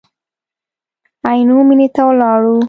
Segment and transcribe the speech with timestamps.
[1.27, 2.55] عینو مېنې ته ولاړو.